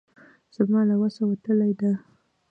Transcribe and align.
زما 0.55 0.81
له 0.89 0.95
وسه 1.01 1.21
وتلې 1.29 1.71
ده. 1.79 1.91